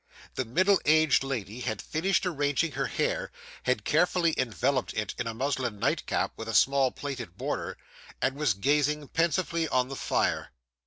[0.33, 5.33] The middle aged lady had finished arranging her hair; had carefully enveloped it in a
[5.35, 7.77] muslin nightcap with a small plaited border;
[8.19, 10.53] and was gazing pensively on the fire.